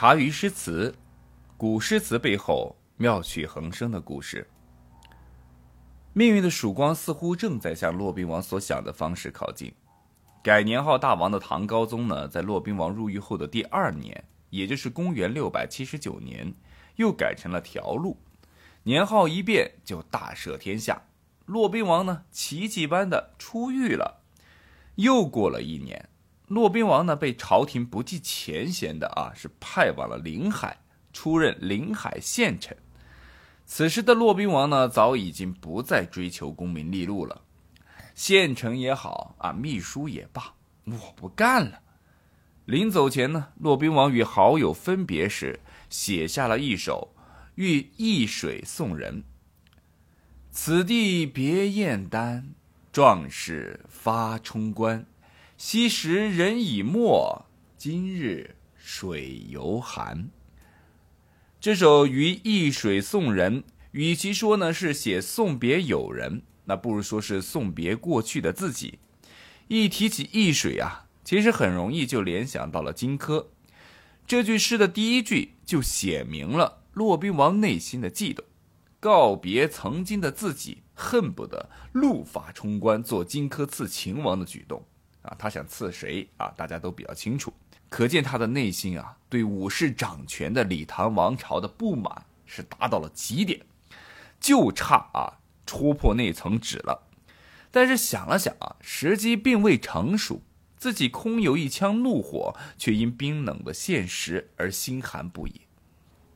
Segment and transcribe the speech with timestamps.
[0.00, 0.94] 茶余诗词，
[1.56, 4.48] 古诗词背后妙趣横生的故事。
[6.12, 9.74] 命运的曙光似乎正在向骆宾王所想的方式靠近。
[10.40, 16.54] 改年号大王的唐高宗呢，在骆宾王入狱后的第二年，也就是公元六百七十九年，
[16.94, 18.16] 又改成了条路。
[18.84, 21.02] 年号一变，就大赦天下。
[21.46, 24.22] 骆宾王呢，奇迹般的出狱了。
[24.94, 26.08] 又过了一年。
[26.48, 30.78] 骆宾王呢，被朝廷不计前嫌的啊，是派往了临海，
[31.12, 32.74] 出任临海县丞。
[33.66, 37.42] 此时的骆宾王呢，早已经不再追求功名利禄了。
[38.14, 40.54] 县丞也好啊，秘书也罢，
[40.86, 41.80] 我不干了。
[42.64, 47.12] 临走前呢，骆宾王与好友分别时，写下了一首
[47.56, 49.22] 《欲易水送人》
[50.50, 52.54] ：“此地别燕丹，
[52.90, 55.04] 壮士发冲冠。”
[55.60, 57.44] 昔时人已没，
[57.76, 60.30] 今日水犹寒。
[61.60, 69.00] 这首《于易水送人》，与其说呢是写送别友人，那不如说是送别过去的自己。
[69.66, 73.46] 一提起易水啊，其实很容易就联想到了荆轲。
[74.28, 78.44] 这句诗的第一句就写明了骆宾王内心的悸动，
[79.00, 84.86] 告别曾经的自己，恨不得怒发冲冠，做荆轲刺秦王的举动。
[85.28, 86.52] 啊，他想刺谁啊？
[86.56, 87.52] 大家都比较清楚，
[87.88, 93.60] 可见他的内心啊，对武士掌权的李唐王朝的不满是达到了极点，
[94.40, 97.08] 就差啊戳破那层纸了。
[97.70, 100.40] 但是想了想啊，时机并未成熟，
[100.78, 105.60] 自己空有一腔怒火，却因冰冷的现实而心寒不已。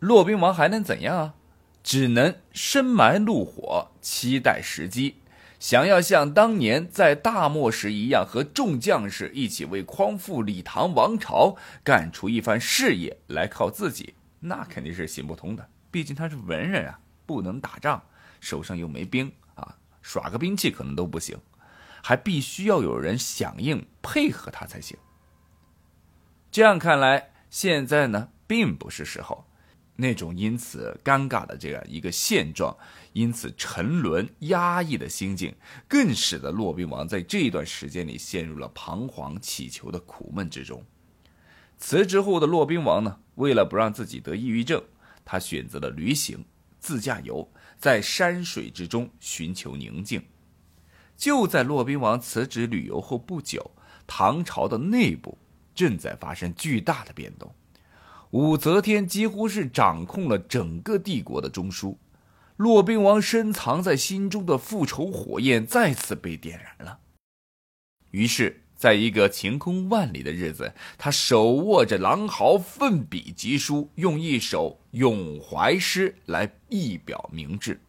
[0.00, 1.34] 骆宾王还能怎样啊？
[1.82, 5.16] 只能深埋怒火，期待时机。
[5.58, 15.68] 想要像当年在大漠时一样，和众将士一起为匡复李唐王朝干出一番事业来靠自己，那肯定是行不通的。
[15.90, 18.02] 毕竟他是文人啊，不能打仗，
[18.40, 21.38] 手上又没兵啊，耍个兵器可能都不行，
[22.02, 24.98] 还必须要有人响应配合他才行。
[26.50, 29.46] 这样看来，现在呢，并不是时候。
[29.96, 32.76] 那种因此尴尬的这样一个现状，
[33.12, 35.54] 因此沉沦压抑的心境，
[35.86, 40.84] 更使得骆宾王在这一段时间里陷入了彷徨祈求的苦闷之中。
[41.76, 44.82] 辞职后的骆宾王呢，为了不让自己得抑郁症，
[45.24, 46.44] 他选择了旅行，
[46.80, 50.22] 自驾游，在山水之中寻求宁静。
[51.16, 53.70] 就在骆宾王辞职旅游后不久，
[54.06, 55.38] 唐朝的内部
[55.72, 57.54] 正在发生巨大的变动。
[58.34, 61.94] 武则天几乎是掌控了整个帝国的中枢，
[62.56, 66.98] 骆宾王深藏在心中的复仇火焰再次被点燃了。
[68.10, 77.80] 于是，在一个晴空万里的日子，他手握着狼毫，奋笔疾书，用一首咏怀诗来一表明志：“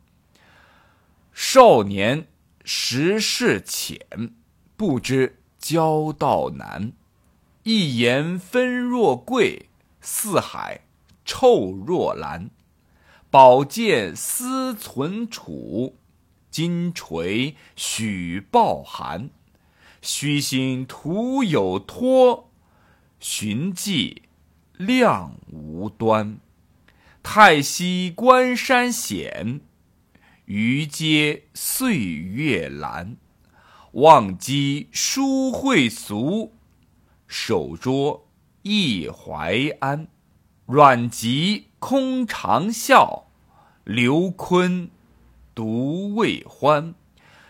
[1.34, 2.28] 少年
[2.64, 4.00] 识事浅，
[4.78, 6.92] 不知交道难，
[7.64, 9.70] 一言分若贵。”
[10.08, 10.82] 四海
[11.26, 12.52] 臭若兰，
[13.32, 15.98] 宝剑思存储，
[16.52, 19.32] 金锤许抱寒。
[20.04, 22.52] 虚心徒有托，
[23.20, 24.22] 寻迹
[24.74, 26.38] 亮无端。
[27.24, 29.62] 太息关山险，
[30.46, 33.18] 余皆岁月难。
[33.94, 36.54] 忘机书会俗，
[37.28, 38.25] 手拙。
[38.68, 40.08] 忆怀安，
[40.66, 43.26] 阮籍空长啸，
[43.84, 44.90] 刘琨
[45.54, 46.96] 独未欢。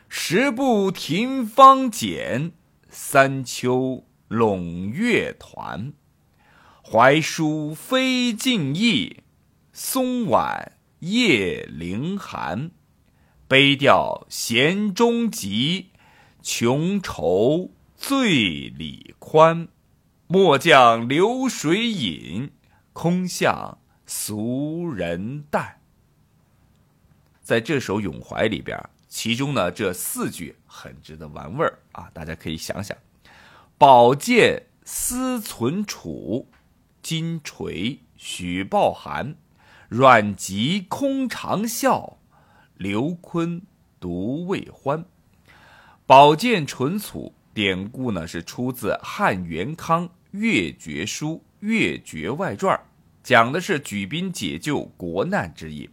[0.09, 2.52] 十步亭芳简，
[2.90, 5.94] 三秋陇月团。
[6.84, 9.24] 怀书非尽意，
[9.72, 12.72] 松晚夜凌寒。
[13.48, 15.92] 悲调弦中急，
[16.42, 19.70] 穷愁醉里宽。
[20.28, 22.51] 末将流水饮，
[22.94, 23.77] 空向
[24.07, 25.80] 俗人淡。
[27.44, 32.10] 在这首咏怀里边，其中呢这四句很值得玩味儿啊！
[32.12, 32.98] 大家可以想想：
[33.77, 36.48] 宝剑思存储，
[37.04, 39.36] 金锤许抱寒，
[39.89, 42.16] 阮籍空长啸，
[42.74, 43.62] 刘琨
[44.00, 45.06] 独未欢。
[46.07, 47.35] 宝剑存储。
[47.56, 52.78] 典故呢是出自汉元康《越绝书·越绝外传》，
[53.24, 55.90] 讲的是举兵解救国难之意。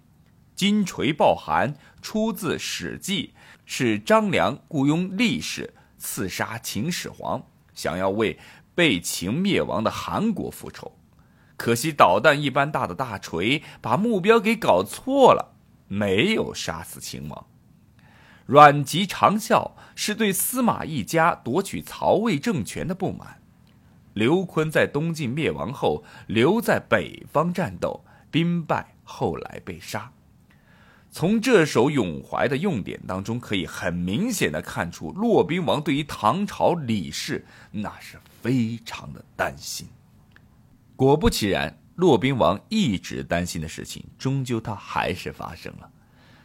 [0.56, 1.72] 金锤抱寒
[2.02, 3.32] 出自《史记》，
[3.64, 7.40] 是张良雇佣力士刺杀秦始皇，
[7.72, 8.36] 想要为
[8.74, 10.98] 被秦灭亡的韩国复仇。
[11.56, 15.54] 可惜导弹一般大的大锤把目标给搞错了，
[15.86, 17.46] 没有杀死秦王。
[18.52, 23.40] 阮籍长啸是对司马懿家夺取曹魏政权的不满。
[24.12, 30.12] 刘琨在东晋灭亡后留在北方战斗，兵败，后来被杀。
[31.10, 39.88] 从这首咏怀的用典当中，可以很明显的看出，骆宾王对于唐朝李氏那是非常的担心。
[40.94, 45.90] 果不其然，骆宾王一直担心的事情，终究他还是发生了。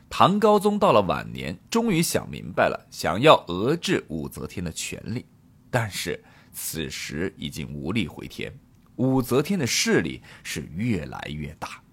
[0.10, 5.26] 唐高宗到了晚年，终于想明白了，想要遏制武则天的权力，
[5.70, 6.24] 但是。
[6.60, 8.52] 此时已经无力回天，
[8.96, 11.84] 武则天的势力是越来越大。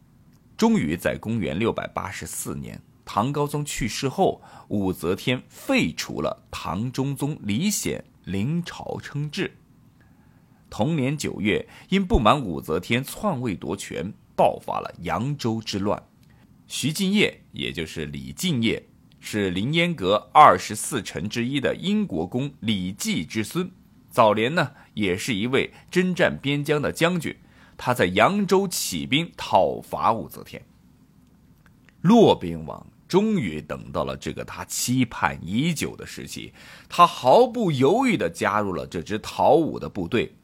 [0.57, 9.55] 终于在公元六百八十四年，唐高宗去世后，武则天废除了唐中宗李显临朝称制。
[10.71, 16.03] 同年九月，因不满武则天篡位夺权，爆发了扬州之乱。
[16.67, 18.83] 徐敬业，也就是李敬业，
[19.21, 23.71] 是凌烟阁二十四臣之一的英国公李继之孙。
[24.11, 27.37] 早年呢，也是一位征战边疆的将军，
[27.77, 30.63] 他在扬州起兵讨伐武则天。
[32.01, 36.53] 骆宾王终于等到了这个他期盼已久的时期，
[36.89, 40.35] 他毫不犹豫地加入了这支讨武的部队。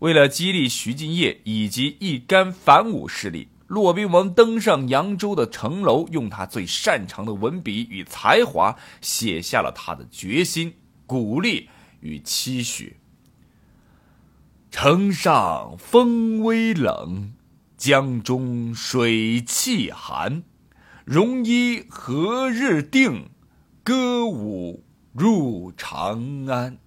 [0.00, 10.74] 为了激励徐敬业以及一干反武势力，骆宾王登上扬州的城楼，用他最擅长的文笔与才华，写下了他的决心、
[11.04, 11.68] 鼓励
[12.00, 12.98] 与期许。
[14.70, 17.32] 城上风微冷，
[17.76, 20.44] 江中水气寒。
[21.04, 23.30] 戎衣何日定？
[23.82, 26.78] 歌舞入长安。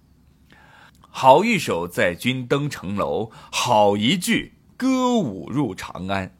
[1.00, 6.36] 好一首载军登城楼，好一句歌舞入长安。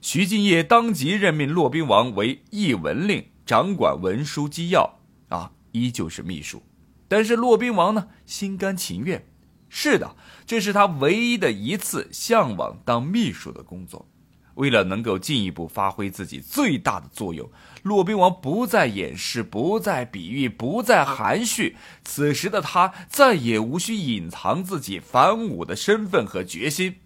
[0.00, 4.98] 徐敬业当即任命骆宾王为议文令，掌管文书机要，
[5.28, 6.62] 啊，依旧是秘书。
[7.08, 9.26] 但是骆宾王呢，心甘情愿。
[9.68, 10.16] 是的，
[10.46, 14.08] 这是他唯一的一次向往当秘书的工作。
[14.54, 17.48] 为了能够进一步发挥自己最大的作用，
[17.82, 21.76] 骆宾王不再掩饰，不再比喻，不再含蓄。
[22.04, 26.96] 此时的他再也无需隐藏自己反武的身份和决心。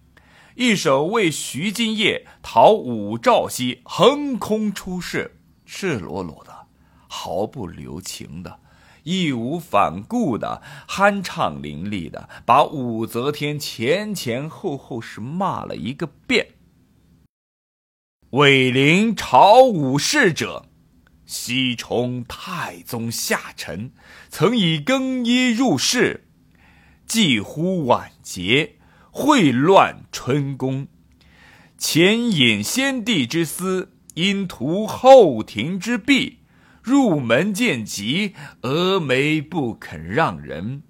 [0.55, 6.67] 一手为徐敬业讨武曌西，横空出世，赤裸裸的，
[7.07, 8.59] 毫不留情的。
[9.03, 16.47] 义无反顾的、酣畅淋漓的，把武则天前前后后是骂了一个遍。
[18.29, 20.67] 伟临朝武事者，
[21.25, 23.91] 西充太宗下臣，
[24.29, 26.27] 曾以更衣入室，
[27.05, 28.77] 几乎晚节，
[29.13, 30.87] 秽乱春宫，
[31.77, 36.39] 前引先帝之私，因图后庭之弊。
[36.81, 38.33] 入门见疾，
[38.63, 40.81] 峨眉不肯让人，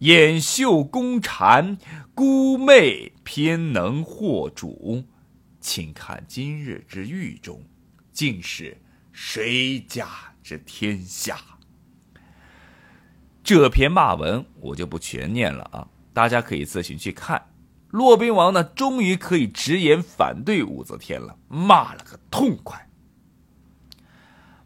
[0.00, 1.78] 掩袖宫蝉，
[2.14, 5.04] 孤媚偏能惑主。
[5.60, 7.62] 请看今日之狱中，
[8.12, 8.76] 竟是
[9.12, 10.08] 谁家
[10.42, 11.38] 之天下？
[13.44, 17.40] 这篇骂文我就不全念了啊，大家可以自行去看。
[17.98, 22.88] 骆宾王呢，终于可以直言反对武则天了，骂了个痛快。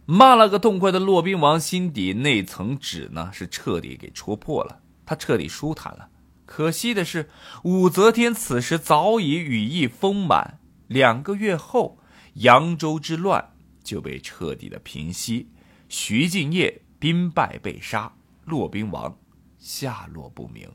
[0.05, 6.11] 骂了个痛快的骆宾王心底那层纸呢，是彻底给戳破了，他彻底舒坦了。
[6.45, 7.31] 可惜的是，
[7.65, 10.59] 武则天此时早已羽翼丰满。
[10.87, 11.99] 两个月后，
[12.35, 15.49] 扬州之乱就被彻底的平息，
[15.89, 18.13] 徐敬业兵败被杀，
[18.45, 19.17] 骆宾王
[19.59, 20.69] 下落不明。《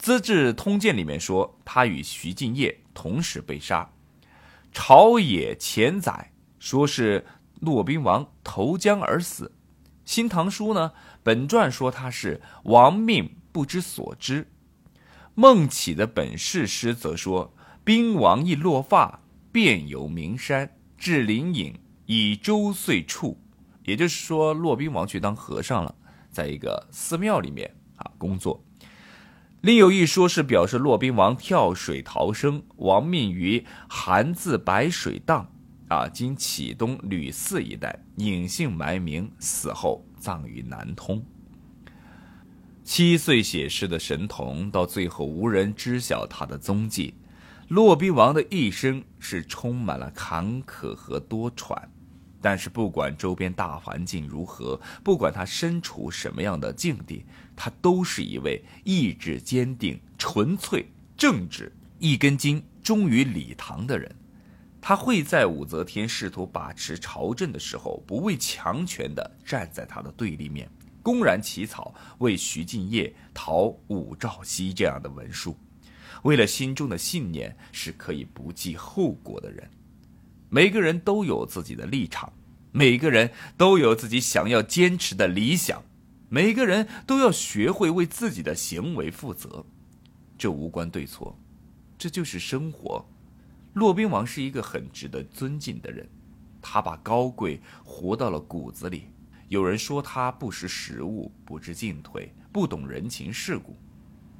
[0.00, 3.88] 资治通鉴》里面说，他与徐敬业同时被杀。
[4.72, 7.24] 朝野前载说是。
[7.60, 9.44] 骆宾王投江而死，
[10.06, 10.92] 《新唐书》呢
[11.22, 14.44] 本传说他是亡命不知所知，
[15.34, 17.52] 《孟起的本事诗则说
[17.84, 19.20] 兵王一落发，
[19.52, 23.38] 遍游名山，至灵隐，以周岁处。
[23.84, 25.94] 也就是说，骆宾王去当和尚了，
[26.30, 28.64] 在一个寺庙里面啊工作。
[29.60, 35.46] 另有一说是表示骆宾王跳水逃生，亡命于韩字白水荡。
[35.88, 41.22] 啊，今启东吕寺一带隐姓埋名，死后葬于南通。
[42.84, 47.12] 七岁写诗的神童，到最后无人知晓他的踪迹。
[47.68, 51.76] 骆宾王的一生是充满了坎坷和多舛，
[52.40, 57.26] 但是不管周边大环境如何，不管他身处什么样的境地，
[57.62, 64.10] 他都是一位意志坚定、纯粹、正直、一根筋、忠于李唐的人。
[64.80, 70.70] 他会在武则天试图把持朝政的时候，不畏强权的站在他的对立面，
[71.02, 75.54] 公然起草为徐敬业讨武曌西这样的文书。
[76.22, 79.70] 为了心中的信念，是可以不计后果的人。
[80.48, 82.32] 每个人都有自己的立场，
[82.72, 85.82] 每个人都有自己想要坚持的理想，
[86.32, 89.66] 每个人都要学会为自己的行为负责。
[90.38, 91.36] 这无关对错，
[91.98, 93.04] 这就是生活。
[93.74, 96.08] 骆宾王是一个很值得尊敬的人，
[96.62, 99.08] 他把高贵活到了骨子里。
[99.48, 103.76] 有人说他不识时务，不知进退，不懂人情世故，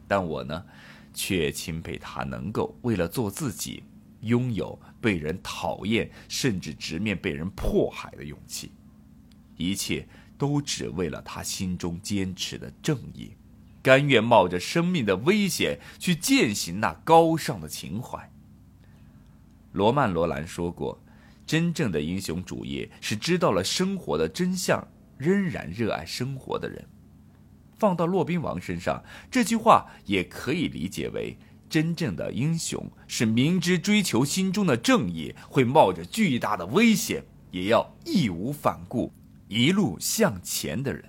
[0.07, 0.65] 但我呢，
[1.13, 3.83] 却钦佩他能够为了做自己，
[4.21, 8.71] 拥有被人讨厌甚至直面被人迫害的勇气，
[9.61, 13.33] 一切都只为了他心中坚持的正义，
[13.83, 18.33] 甘愿冒着生命的危险去践行那高尚的情怀。
[19.73, 20.99] 罗曼·罗兰说过
[21.47, 24.85] ：“真正的英雄主义是知道了生活的真相，
[25.19, 26.85] 仍然热爱生活的人。”
[27.79, 31.39] 放到骆宾王身上，这句话也可以理解为：
[31.69, 39.13] 真正的英雄是明知追求心中的正义会冒着巨大的危险，也要义无反顾、
[39.51, 41.05] 一路向前的人。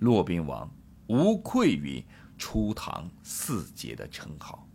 [0.00, 0.68] 骆宾王
[1.06, 2.04] 无愧于
[2.36, 4.65] 初唐四杰的称号。